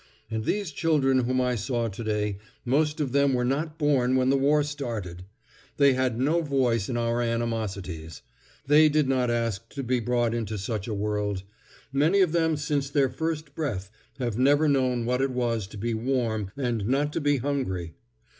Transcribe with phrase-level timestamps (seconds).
[0.31, 4.35] And these children whom I saw today, most of them were not born when the
[4.35, 5.25] war started.
[5.77, 8.23] They had no voice in our animosities.
[8.65, 11.43] They did not ask to he brought into such a world.
[11.93, 15.93] Many of them since their first breath, have never known what it was to be
[15.93, 17.93] warm and not to be hungry.